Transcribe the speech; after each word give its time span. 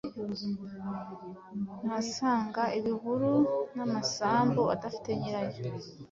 ahasanga 1.85 2.63
ibihuru 2.79 3.31
n’amasambu 3.75 4.63
adafite 4.75 5.09
nyirayo, 5.19 5.59